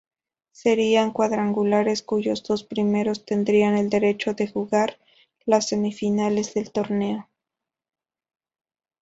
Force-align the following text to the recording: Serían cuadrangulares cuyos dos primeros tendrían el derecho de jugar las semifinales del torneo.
Serían 0.51 1.11
cuadrangulares 1.11 2.01
cuyos 2.01 2.41
dos 2.41 2.63
primeros 2.63 3.23
tendrían 3.23 3.77
el 3.77 3.91
derecho 3.91 4.33
de 4.33 4.47
jugar 4.47 4.97
las 5.45 5.67
semifinales 5.67 6.55
del 6.55 6.71
torneo. 6.71 7.29